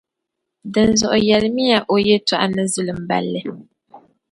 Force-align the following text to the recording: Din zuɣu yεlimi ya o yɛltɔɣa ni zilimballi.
Din 0.73 0.91
zuɣu 0.99 1.17
yεlimi 1.27 1.63
ya 1.71 1.79
o 1.93 1.95
yɛltɔɣa 2.07 2.45
ni 2.47 2.63
zilimballi. 2.73 3.41